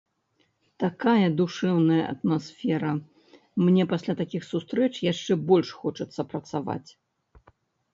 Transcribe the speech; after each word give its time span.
Такая 0.83 1.27
душэўная 1.41 1.99
атмасфера, 2.13 2.91
мне 3.67 3.83
пасля 3.95 4.13
такіх 4.25 4.51
сустрэч 4.51 4.93
яшчэ 5.13 5.33
больш 5.53 5.67
хочацца 5.85 6.31
працаваць. 6.35 6.87